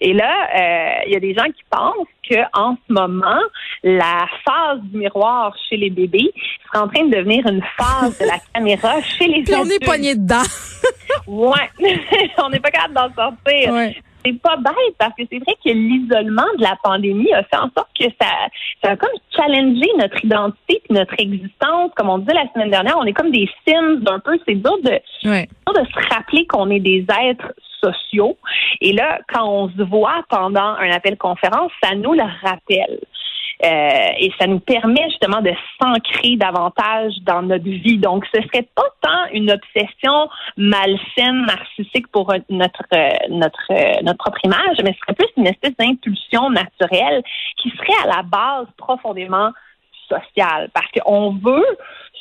Et 0.00 0.12
là, 0.12 0.48
euh, 0.54 1.04
il 1.06 1.12
y 1.12 1.16
a 1.16 1.20
des 1.20 1.34
gens 1.34 1.44
qui 1.44 1.62
pensent 1.70 2.08
que 2.28 2.36
en 2.52 2.76
ce 2.76 2.92
moment, 2.92 3.40
la 3.82 4.26
phase 4.44 4.80
du 4.84 4.98
miroir 4.98 5.54
chez 5.68 5.76
les 5.76 5.90
bébés 5.90 6.32
serait 6.66 6.84
en 6.84 6.88
train 6.88 7.04
de 7.04 7.16
devenir 7.16 7.46
une 7.46 7.62
phase 7.76 8.18
de 8.18 8.26
la 8.26 8.38
caméra 8.54 9.00
chez 9.02 9.26
les 9.26 9.42
Puis 9.42 9.54
on 9.54 9.66
est 9.66 9.84
poigné 9.84 10.14
dedans. 10.14 10.42
ouais, 11.26 11.70
on 12.38 12.48
n'est 12.48 12.60
pas 12.60 12.70
capable 12.70 12.94
d'en 12.94 13.14
sortir. 13.14 13.72
Ouais 13.72 13.94
c'est 14.24 14.40
pas 14.40 14.56
bête 14.56 14.94
parce 14.98 15.14
que 15.16 15.22
c'est 15.30 15.38
vrai 15.38 15.54
que 15.64 15.70
l'isolement 15.70 16.46
de 16.58 16.62
la 16.62 16.76
pandémie 16.82 17.32
a 17.32 17.42
fait 17.44 17.56
en 17.56 17.70
sorte 17.76 17.90
que 17.98 18.06
ça, 18.20 18.28
ça 18.82 18.90
a 18.92 18.96
comme 18.96 19.10
challengé 19.36 19.86
notre 19.98 20.24
identité 20.24 20.82
et 20.88 20.92
notre 20.92 21.14
existence. 21.18 21.90
Comme 21.96 22.08
on 22.08 22.18
disait 22.18 22.34
la 22.34 22.50
semaine 22.52 22.70
dernière, 22.70 22.96
on 22.98 23.04
est 23.04 23.12
comme 23.12 23.30
des 23.30 23.48
Sims 23.66 24.02
un 24.06 24.18
peu. 24.20 24.38
C'est 24.46 24.54
dur 24.54 24.78
de, 24.82 24.90
de 24.92 25.86
se 25.86 26.14
rappeler 26.14 26.46
qu'on 26.46 26.70
est 26.70 26.80
des 26.80 27.04
êtres 27.22 27.52
sociaux. 27.82 28.36
Et 28.80 28.92
là, 28.92 29.20
quand 29.32 29.46
on 29.46 29.68
se 29.68 29.82
voit 29.82 30.24
pendant 30.28 30.74
un 30.78 30.90
appel 30.90 31.16
conférence, 31.16 31.70
ça 31.82 31.94
nous 31.94 32.14
le 32.14 32.24
rappelle. 32.42 33.00
Euh, 33.64 34.08
et 34.18 34.30
ça 34.38 34.46
nous 34.46 34.60
permet 34.60 35.08
justement 35.08 35.40
de 35.40 35.52
s'ancrer 35.80 36.36
davantage 36.36 37.12
dans 37.22 37.40
notre 37.40 37.64
vie. 37.64 37.96
Donc, 37.96 38.26
ce 38.34 38.42
serait 38.42 38.68
pas 38.74 38.88
tant 39.00 39.32
une 39.32 39.50
obsession 39.50 40.28
malsaine, 40.58 41.46
narcissique 41.46 42.08
pour 42.08 42.32
notre 42.50 42.82
euh, 42.94 43.08
notre 43.30 43.66
euh, 43.70 44.02
notre 44.02 44.18
propre 44.18 44.40
image, 44.44 44.76
mais 44.82 44.92
ce 44.92 44.98
serait 44.98 45.14
plus 45.14 45.28
une 45.38 45.46
espèce 45.46 45.74
d'impulsion 45.78 46.50
naturelle 46.50 47.22
qui 47.56 47.70
serait 47.70 48.08
à 48.08 48.16
la 48.16 48.22
base 48.22 48.66
profondément 48.76 49.50
sociale, 50.08 50.68
parce 50.74 50.88
qu'on 50.90 51.32
veut 51.32 51.64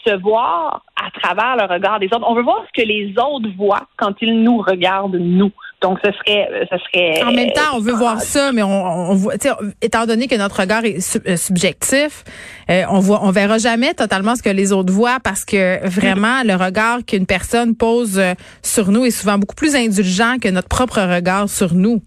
se 0.05 0.15
voir 0.21 0.83
à 0.95 1.11
travers 1.19 1.57
le 1.57 1.73
regard 1.73 1.99
des 1.99 2.07
autres. 2.07 2.25
On 2.25 2.35
veut 2.35 2.43
voir 2.43 2.63
ce 2.67 2.81
que 2.81 2.87
les 2.87 3.11
autres 3.17 3.49
voient 3.57 3.87
quand 3.97 4.13
ils 4.21 4.41
nous 4.41 4.59
regardent 4.59 5.15
nous. 5.15 5.51
Donc 5.83 5.99
ce 6.03 6.11
serait, 6.13 6.49
ce 6.71 6.77
serait. 6.77 7.21
En 7.23 7.33
même 7.33 7.51
temps, 7.51 7.75
on 7.75 7.79
veut 7.79 7.91
voir 7.91 8.21
ça, 8.21 8.53
mais 8.53 8.63
on, 8.63 9.11
on 9.11 9.13
voit, 9.15 9.33
étant 9.81 10.05
donné 10.05 10.27
que 10.27 10.35
notre 10.35 10.61
regard 10.61 10.85
est 10.85 11.21
euh, 11.27 11.35
subjectif, 11.35 12.23
euh, 12.69 12.83
on 12.89 12.99
voit, 12.99 13.19
on 13.23 13.31
verra 13.31 13.57
jamais 13.57 13.93
totalement 13.93 14.35
ce 14.37 14.41
que 14.41 14.49
les 14.49 14.71
autres 14.71 14.93
voient 14.93 15.19
parce 15.21 15.43
que 15.43 15.85
vraiment 15.85 16.41
le 16.45 16.55
regard 16.55 16.99
qu'une 17.05 17.25
personne 17.25 17.75
pose 17.75 18.17
euh, 18.17 18.33
sur 18.61 18.91
nous 18.91 19.03
est 19.03 19.11
souvent 19.11 19.37
beaucoup 19.37 19.55
plus 19.55 19.75
indulgent 19.75 20.37
que 20.41 20.47
notre 20.47 20.69
propre 20.69 21.01
regard 21.01 21.49
sur 21.49 21.73
nous. 21.73 22.01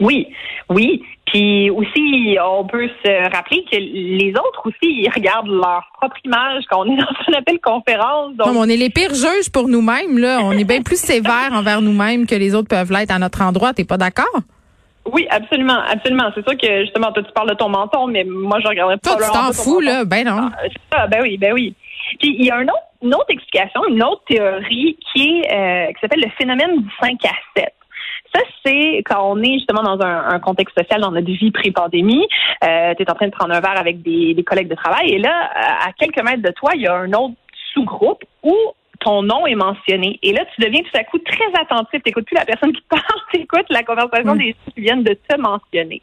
Oui, 0.00 0.28
oui. 0.70 1.02
Puis 1.36 1.68
aussi, 1.68 2.38
on 2.42 2.64
peut 2.64 2.88
se 3.04 3.30
rappeler 3.30 3.62
que 3.70 3.76
les 3.76 4.30
autres 4.30 4.62
aussi, 4.64 5.02
ils 5.02 5.10
regardent 5.14 5.48
leur 5.50 5.82
propre 5.92 6.16
image 6.24 6.64
quand 6.70 6.80
on 6.80 6.84
est 6.86 6.96
dans 6.96 7.04
un 7.04 7.38
appel 7.38 7.60
conférence. 7.60 8.34
Donc... 8.36 8.46
Non, 8.46 8.60
on 8.60 8.64
est 8.64 8.78
les 8.78 8.88
pires 8.88 9.14
juges 9.14 9.52
pour 9.52 9.68
nous-mêmes. 9.68 10.16
Là, 10.16 10.38
on 10.42 10.52
est 10.52 10.64
bien 10.64 10.80
plus 10.80 10.98
sévères 10.98 11.50
envers 11.52 11.82
nous-mêmes 11.82 12.26
que 12.26 12.34
les 12.34 12.54
autres 12.54 12.68
peuvent 12.68 12.90
l'être 12.90 13.10
à 13.10 13.18
notre 13.18 13.42
endroit. 13.42 13.74
T'es 13.74 13.84
pas 13.84 13.98
d'accord? 13.98 14.40
Oui, 15.12 15.26
absolument, 15.28 15.78
absolument. 15.86 16.30
C'est 16.34 16.48
sûr 16.48 16.56
que 16.56 16.84
justement, 16.84 17.12
toi, 17.12 17.22
tu 17.22 17.32
parles 17.32 17.50
de 17.50 17.54
ton 17.54 17.68
menton, 17.68 18.06
mais 18.06 18.24
moi, 18.24 18.58
je 18.62 18.68
regarderais 18.68 18.96
pas. 18.96 19.16
Toi, 19.16 19.26
tu 19.26 19.32
t'en 19.32 19.52
fous, 19.52 19.80
là? 19.80 20.06
Ben 20.06 20.24
non. 20.24 20.48
Ah, 20.92 21.06
ben 21.06 21.20
oui, 21.20 21.36
ben 21.36 21.52
oui. 21.52 21.74
Puis 22.18 22.34
il 22.38 22.46
y 22.46 22.50
a 22.50 22.56
un 22.56 22.64
autre, 22.64 22.86
une 23.02 23.14
autre 23.14 23.28
explication, 23.28 23.82
une 23.90 24.02
autre 24.02 24.22
théorie 24.26 24.96
qui 25.12 25.42
est 25.42 25.54
euh, 25.54 25.92
qui 25.92 26.00
s'appelle 26.00 26.22
le 26.22 26.30
phénomène 26.38 26.80
du 26.80 26.88
5 26.98 27.12
à 27.26 27.60
7. 27.60 27.75
Ça, 28.36 28.42
c'est 28.64 28.98
quand 29.06 29.32
on 29.32 29.42
est 29.42 29.54
justement 29.54 29.82
dans 29.82 30.00
un, 30.04 30.38
contexte 30.40 30.78
social, 30.78 31.00
dans 31.00 31.10
notre 31.10 31.30
vie 31.30 31.50
pré-pandémie, 31.50 32.26
euh, 32.64 32.94
tu 32.94 33.02
es 33.02 33.10
en 33.10 33.14
train 33.14 33.26
de 33.26 33.32
prendre 33.32 33.54
un 33.54 33.60
verre 33.60 33.78
avec 33.78 34.02
des, 34.02 34.44
collègues 34.44 34.68
de 34.68 34.74
travail 34.74 35.10
et 35.10 35.18
là, 35.18 35.50
à 35.54 35.92
quelques 35.92 36.22
mètres 36.22 36.42
de 36.42 36.52
toi, 36.52 36.72
il 36.74 36.82
y 36.82 36.86
a 36.86 36.94
un 36.94 37.12
autre 37.12 37.34
sous-groupe 37.72 38.22
où 38.42 38.54
ton 39.00 39.22
nom 39.22 39.46
est 39.46 39.54
mentionné. 39.54 40.18
Et 40.22 40.32
là, 40.32 40.44
tu 40.54 40.60
deviens 40.60 40.82
tout 40.82 40.96
à 40.96 41.04
coup 41.04 41.18
très 41.18 41.60
attentif. 41.60 42.02
Tu 42.02 42.08
n'écoutes 42.08 42.26
plus 42.26 42.36
la 42.36 42.44
personne 42.44 42.72
qui 42.72 42.82
parle, 42.88 43.02
tu 43.32 43.40
écoutes 43.40 43.66
la 43.70 43.82
conversation 43.82 44.34
des 44.34 44.50
gens 44.50 44.72
qui 44.74 44.80
viennent 44.80 45.04
de 45.04 45.14
te 45.14 45.40
mentionner. 45.40 46.02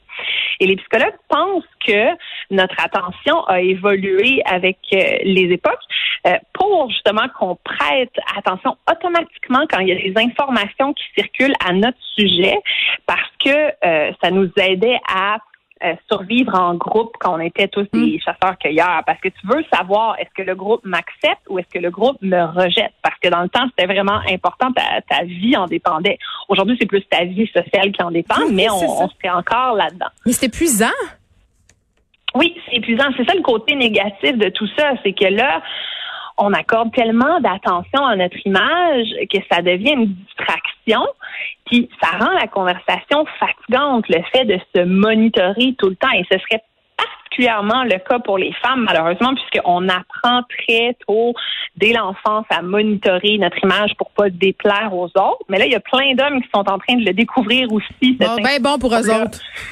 Et 0.59 0.67
les 0.67 0.75
psychologues 0.77 1.17
pensent 1.27 1.63
que 1.85 2.09
notre 2.51 2.75
attention 2.83 3.43
a 3.45 3.61
évolué 3.61 4.41
avec 4.45 4.77
euh, 4.93 5.17
les 5.23 5.51
époques 5.51 5.79
euh, 6.25 6.37
pour 6.53 6.89
justement 6.89 7.27
qu'on 7.37 7.57
prête 7.63 8.13
attention 8.37 8.77
automatiquement 8.89 9.65
quand 9.69 9.79
il 9.79 9.89
y 9.89 9.91
a 9.91 9.95
des 9.95 10.13
informations 10.15 10.93
qui 10.93 11.03
circulent 11.15 11.55
à 11.65 11.73
notre 11.73 11.97
sujet 12.15 12.57
parce 13.05 13.29
que 13.43 13.49
euh, 13.85 14.11
ça 14.21 14.31
nous 14.31 14.49
aidait 14.57 14.99
à 15.07 15.37
euh, 15.83 15.95
survivre 16.09 16.55
en 16.57 16.75
groupe 16.75 17.11
quand 17.19 17.35
on 17.35 17.41
était 17.41 17.67
tous 17.67 17.85
des 17.91 18.15
mm. 18.15 18.19
chasseurs-cueilleurs. 18.21 19.03
Parce 19.05 19.19
que 19.19 19.27
tu 19.27 19.45
veux 19.47 19.65
savoir 19.73 20.17
est-ce 20.17 20.29
que 20.33 20.47
le 20.47 20.55
groupe 20.55 20.79
m'accepte 20.85 21.41
ou 21.49 21.59
est-ce 21.59 21.67
que 21.67 21.79
le 21.79 21.91
groupe 21.91 22.15
me 22.21 22.41
rejette? 22.41 22.93
Parce 23.01 23.19
que 23.19 23.27
dans 23.27 23.41
le 23.41 23.49
temps, 23.49 23.67
c'était 23.71 23.91
vraiment 23.91 24.21
important, 24.29 24.71
ta, 24.71 25.01
ta 25.01 25.25
vie 25.25 25.57
en 25.57 25.67
dépendait. 25.67 26.19
Aujourd'hui, 26.47 26.77
c'est 26.79 26.85
plus 26.85 27.03
ta 27.09 27.25
vie 27.25 27.47
sociale 27.47 27.91
qui 27.91 28.01
en 28.01 28.11
dépend, 28.11 28.47
mais 28.49 28.69
on, 28.69 29.03
on 29.03 29.09
serait 29.09 29.33
encore 29.33 29.75
là-dedans. 29.75 30.07
Mais 30.25 30.31
c'est 30.31 30.45
épuisant. 30.45 30.85
Oui, 32.35 32.55
c'est 32.65 32.77
épuisant. 32.77 33.05
C'est 33.17 33.27
ça 33.27 33.35
le 33.35 33.41
côté 33.41 33.75
négatif 33.75 34.37
de 34.37 34.49
tout 34.49 34.67
ça, 34.77 34.93
c'est 35.03 35.13
que 35.13 35.25
là, 35.25 35.61
on 36.37 36.51
accorde 36.53 36.91
tellement 36.93 37.39
d'attention 37.39 38.05
à 38.05 38.15
notre 38.15 38.37
image 38.45 39.07
que 39.31 39.37
ça 39.51 39.61
devient 39.61 39.93
une 39.93 40.07
distraction, 40.07 41.05
puis 41.65 41.89
ça 42.01 42.17
rend 42.17 42.31
la 42.31 42.47
conversation 42.47 43.25
fatigante, 43.39 44.09
le 44.09 44.21
fait 44.33 44.45
de 44.45 44.59
se 44.75 44.83
monitorer 44.83 45.75
tout 45.77 45.89
le 45.89 45.95
temps. 45.95 46.11
Et 46.15 46.25
ce 46.31 46.39
serait 46.39 46.63
particulièrement 47.33 47.83
le 47.83 47.97
cas 47.97 48.19
pour 48.19 48.37
les 48.37 48.53
femmes, 48.61 48.85
malheureusement, 48.87 49.33
puisqu'on 49.33 49.89
apprend 49.89 50.43
très 50.43 50.95
tôt, 51.07 51.33
dès 51.75 51.93
l'enfance, 51.93 52.45
à 52.49 52.61
monitorer 52.61 53.37
notre 53.39 53.57
image 53.63 53.91
pour 53.97 54.11
pas 54.11 54.29
déplaire 54.29 54.93
aux 54.93 55.05
autres. 55.05 55.43
Mais 55.49 55.57
là, 55.57 55.65
il 55.65 55.71
y 55.71 55.75
a 55.75 55.79
plein 55.79 56.13
d'hommes 56.15 56.41
qui 56.41 56.49
sont 56.53 56.67
en 56.69 56.77
train 56.77 56.95
de 56.95 57.05
le 57.05 57.13
découvrir 57.13 57.71
aussi. 57.71 58.13
Bon, 58.19 58.35
ben 58.35 58.61
bon 58.61 58.77
pour 58.77 58.93
eux 58.93 59.09
autres. 59.09 59.39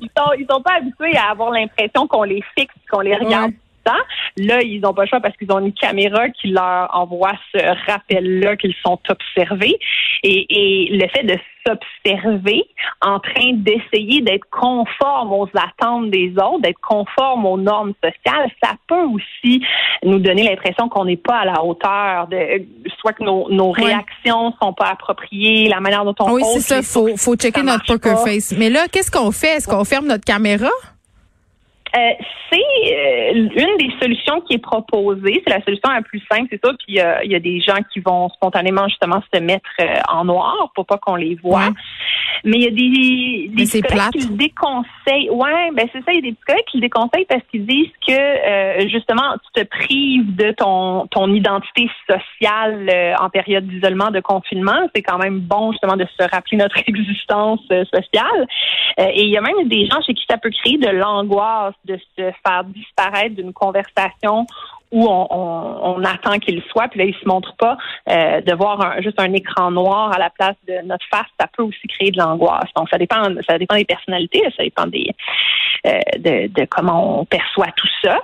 ils 0.00 0.10
sont, 0.16 0.32
ils 0.38 0.46
sont 0.50 0.62
pas 0.62 0.74
habitués 0.76 1.16
à 1.16 1.30
avoir 1.30 1.50
l'impression 1.50 2.06
qu'on 2.06 2.24
les 2.24 2.42
fixe, 2.56 2.74
qu'on 2.90 3.00
les 3.00 3.16
regarde. 3.16 3.52
Là, 4.36 4.62
ils 4.62 4.80
n'ont 4.80 4.94
pas 4.94 5.02
le 5.02 5.08
choix 5.08 5.20
parce 5.20 5.36
qu'ils 5.36 5.50
ont 5.52 5.58
une 5.58 5.72
caméra 5.72 6.28
qui 6.30 6.48
leur 6.48 6.88
envoie 6.92 7.32
ce 7.52 7.90
rappel-là 7.90 8.56
qu'ils 8.56 8.74
sont 8.84 8.98
observés. 9.08 9.78
Et, 10.22 10.88
le 10.90 11.08
fait 11.08 11.24
de 11.24 11.36
s'observer 11.66 12.64
en 13.02 13.18
train 13.20 13.52
d'essayer 13.54 14.22
d'être 14.22 14.46
conforme 14.50 15.32
aux 15.32 15.48
attentes 15.54 16.10
des 16.10 16.32
autres, 16.32 16.60
d'être 16.62 16.80
conforme 16.80 17.46
aux 17.46 17.58
normes 17.58 17.92
sociales, 18.02 18.50
ça 18.62 18.72
peut 18.86 19.04
aussi 19.04 19.62
nous 20.04 20.18
donner 20.18 20.44
l'impression 20.44 20.88
qu'on 20.88 21.04
n'est 21.04 21.16
pas 21.16 21.40
à 21.40 21.44
la 21.44 21.62
hauteur 21.62 22.28
de 22.28 22.64
soit 22.98 23.12
que 23.12 23.24
nos, 23.24 23.50
nos 23.50 23.70
réactions 23.70 24.54
sont 24.60 24.72
pas 24.72 24.88
appropriées, 24.88 25.68
la 25.68 25.80
manière 25.80 26.04
dont 26.04 26.14
on 26.20 26.32
Oui, 26.32 26.42
c'est 26.54 26.60
ça, 26.60 26.82
faut 26.82 27.16
faut 27.16 27.36
checker 27.36 27.62
notre 27.62 27.84
poker 27.84 28.24
face. 28.24 28.54
Mais 28.56 28.70
là, 28.70 28.86
qu'est-ce 28.90 29.10
qu'on 29.10 29.30
fait? 29.30 29.56
Est-ce 29.56 29.68
qu'on 29.68 29.84
ferme 29.84 30.06
notre 30.06 30.24
caméra? 30.24 30.70
Euh, 31.96 32.12
c'est 32.50 32.58
euh, 32.58 33.32
une 33.34 33.76
des 33.78 33.92
solutions 34.00 34.40
qui 34.42 34.54
est 34.54 34.58
proposée. 34.58 35.42
C'est 35.44 35.52
la 35.52 35.62
solution 35.64 35.90
la 35.90 36.02
plus 36.02 36.22
simple, 36.30 36.46
c'est 36.50 36.60
ça. 36.64 36.72
Puis 36.86 37.00
euh, 37.00 37.18
il 37.24 37.32
y 37.32 37.34
a 37.34 37.40
des 37.40 37.60
gens 37.60 37.78
qui 37.92 38.00
vont 38.00 38.28
spontanément 38.30 38.86
justement 38.88 39.20
se 39.32 39.40
mettre 39.40 39.70
en 40.08 40.24
noir 40.24 40.70
pour 40.74 40.86
pas 40.86 40.98
qu'on 40.98 41.16
les 41.16 41.36
voit. 41.42 41.70
Mais 42.44 42.56
il 42.58 42.62
y 42.62 42.66
a 42.66 42.70
des, 42.70 43.48
des 43.54 43.64
psychologues 43.64 44.12
qui 44.12 44.28
le 44.28 44.36
déconseillent. 44.36 45.30
Ouais, 45.30 45.70
ben 45.74 45.88
c'est 45.92 46.02
ça. 46.04 46.12
Il 46.12 46.16
y 46.16 46.18
a 46.18 46.30
des 46.30 46.32
psychologues 46.32 46.64
qui 46.70 46.76
le 46.78 46.82
déconseillent 46.82 47.26
parce 47.28 47.42
qu'ils 47.50 47.66
disent 47.66 47.92
que 48.06 48.88
justement 48.88 49.34
tu 49.54 49.62
te 49.62 49.66
prives 49.66 50.36
de 50.36 50.52
ton 50.52 51.06
ton 51.08 51.32
identité 51.34 51.90
sociale 52.08 53.16
en 53.20 53.28
période 53.30 53.66
d'isolement, 53.66 54.10
de 54.10 54.20
confinement. 54.20 54.88
C'est 54.94 55.02
quand 55.02 55.18
même 55.18 55.40
bon 55.40 55.72
justement 55.72 55.96
de 55.96 56.06
se 56.18 56.30
rappeler 56.30 56.58
notre 56.58 56.78
existence 56.86 57.60
sociale. 57.62 58.46
et 58.98 59.22
il 59.22 59.30
y 59.30 59.36
a 59.36 59.40
même 59.40 59.68
des 59.68 59.86
gens 59.86 60.00
chez 60.06 60.14
qui 60.14 60.24
ça 60.30 60.38
peut 60.38 60.50
créer 60.50 60.78
de 60.78 60.88
l'angoisse 60.88 61.74
de 61.84 61.98
se 62.16 62.32
faire 62.42 62.64
disparaître 62.64 63.34
d'une 63.36 63.52
conversation 63.52 64.46
où 64.92 65.06
on, 65.08 66.02
attend 66.04 66.38
qu'il 66.38 66.62
soit, 66.70 66.88
puis 66.88 66.98
là, 66.98 67.04
il 67.04 67.14
se 67.14 67.26
montre 67.26 67.54
pas, 67.56 67.76
euh, 68.08 68.40
de 68.40 68.54
voir 68.54 69.00
juste 69.02 69.20
un 69.20 69.32
écran 69.32 69.70
noir 69.70 70.12
à 70.12 70.18
la 70.18 70.30
place 70.30 70.56
de 70.66 70.84
notre 70.84 71.04
face, 71.10 71.26
ça 71.38 71.46
peut 71.56 71.62
aussi 71.62 71.86
créer 71.88 72.10
de 72.10 72.18
l'angoisse. 72.18 72.68
Donc, 72.74 72.88
ça 72.90 72.98
dépend, 72.98 73.22
ça 73.48 73.58
dépend 73.58 73.76
des 73.76 73.84
personnalités, 73.84 74.42
ça 74.56 74.64
dépend 74.64 74.86
des, 74.86 75.10
euh, 75.86 75.98
de, 76.18 76.48
de, 76.48 76.66
comment 76.68 77.20
on 77.20 77.24
perçoit 77.24 77.68
tout 77.76 77.88
ça. 78.02 78.18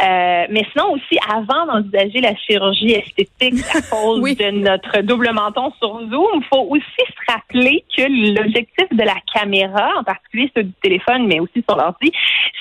Euh, 0.00 0.46
mais 0.50 0.64
sinon 0.72 0.92
aussi, 0.92 1.18
avant 1.28 1.66
d'envisager 1.66 2.20
la 2.20 2.34
chirurgie 2.36 2.92
esthétique 2.92 3.64
à 3.74 3.82
cause 3.90 4.22
de 4.22 4.50
notre 4.50 5.00
double 5.02 5.30
menton 5.32 5.72
sur 5.78 5.98
Zoom, 6.08 6.40
il 6.40 6.44
faut 6.48 6.66
aussi 6.70 6.84
se 6.98 7.32
rappeler 7.32 7.84
que 7.96 8.02
l'objectif 8.40 8.86
de 8.92 9.02
la 9.02 9.16
caméra, 9.34 9.90
en 9.98 10.04
particulier 10.04 10.50
ceux 10.56 10.62
du 10.62 10.72
téléphone, 10.82 11.26
mais 11.26 11.40
aussi 11.40 11.64
sur 11.68 11.76
l'ordi, 11.76 12.12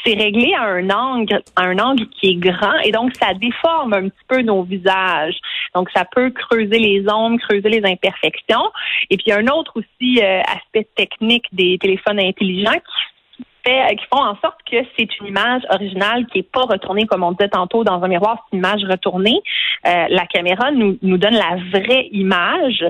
c'est 0.03 0.15
réglé 0.15 0.53
à 0.55 0.63
un 0.63 0.89
angle, 0.89 1.41
à 1.55 1.63
un 1.63 1.77
angle 1.77 2.07
qui 2.09 2.31
est 2.31 2.35
grand 2.35 2.77
et 2.83 2.91
donc 2.91 3.15
ça 3.15 3.26
déforme 3.33 3.93
un 3.93 4.09
petit 4.09 4.25
peu 4.27 4.41
nos 4.41 4.63
visages. 4.63 5.37
Donc 5.75 5.89
ça 5.95 6.05
peut 6.05 6.31
creuser 6.31 6.79
les 6.79 7.05
ombres, 7.09 7.39
creuser 7.47 7.69
les 7.69 7.85
imperfections. 7.85 8.71
Et 9.09 9.17
puis 9.17 9.31
un 9.31 9.47
autre 9.47 9.73
aussi 9.75 10.21
euh, 10.21 10.41
aspect 10.41 10.87
technique 10.95 11.45
des 11.51 11.77
téléphones 11.79 12.19
intelligents 12.19 12.73
qui 12.73 12.93
euh, 13.67 13.95
qui 13.95 14.05
font 14.05 14.21
en 14.21 14.37
sorte 14.39 14.59
que 14.71 14.77
c'est 14.97 15.19
une 15.19 15.27
image 15.27 15.61
originale 15.69 16.25
qui 16.27 16.39
est 16.39 16.49
pas 16.49 16.61
retournée, 16.61 17.05
comme 17.05 17.23
on 17.23 17.33
disait 17.33 17.49
tantôt, 17.49 17.83
dans 17.83 18.01
un 18.01 18.07
miroir, 18.07 18.37
c'est 18.45 18.55
une 18.55 18.63
image 18.63 18.81
retournée. 18.89 19.41
Euh, 19.85 20.05
la 20.07 20.25
caméra 20.25 20.71
nous, 20.71 20.97
donne 21.01 21.33
la 21.33 21.57
vraie 21.73 22.07
image. 22.13 22.85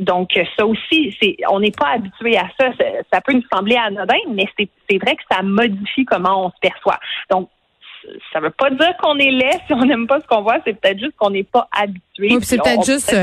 Donc, 0.00 0.30
ça 0.56 0.64
aussi, 0.64 1.14
c'est 1.20 1.36
on 1.50 1.60
n'est 1.60 1.72
pas 1.72 1.88
habitué 1.88 2.38
à 2.38 2.48
ça. 2.58 2.70
ça. 3.12 3.20
peut 3.20 3.34
nous 3.34 3.44
sembler 3.52 3.76
anodin, 3.76 4.16
mais 4.30 4.46
c'est 4.56 4.98
vrai 4.98 5.14
que 5.14 5.22
ça 5.30 5.42
modifie 5.42 6.06
comment 6.06 6.46
on 6.46 6.48
se 6.48 6.58
perçoit. 6.62 6.98
Donc, 7.30 7.50
ça 8.32 8.40
veut 8.40 8.50
pas 8.50 8.70
dire 8.70 8.94
qu'on 9.02 9.16
est 9.18 9.30
laid 9.30 9.58
si 9.66 9.74
on 9.74 9.84
n'aime 9.84 10.06
pas 10.06 10.20
ce 10.20 10.26
qu'on 10.26 10.42
voit, 10.42 10.58
c'est 10.64 10.78
peut-être 10.78 10.98
juste 10.98 11.14
qu'on 11.16 11.30
n'est 11.30 11.44
pas 11.44 11.68
habitué. 11.72 12.34
Oui, 12.34 12.38
c'est 12.42 12.58
peut-être 12.58 12.84
juste 12.84 13.14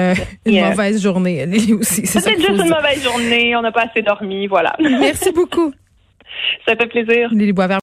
une 0.46 0.62
mauvaise 0.62 1.02
journée, 1.02 1.46
aussi. 1.74 2.06
C'est 2.06 2.24
peut-être 2.24 2.40
juste 2.40 2.64
une 2.64 2.70
mauvaise 2.70 3.04
journée, 3.04 3.56
on 3.56 3.62
n'a 3.62 3.72
pas 3.72 3.86
assez 3.90 4.02
dormi, 4.02 4.48
voilà. 4.48 4.76
Merci 4.80 5.32
beaucoup. 5.32 5.74
Ça 6.66 6.76
fait 6.76 6.88
plaisir. 6.88 7.30
Lily 7.32 7.54
Boisvert. 7.54 7.78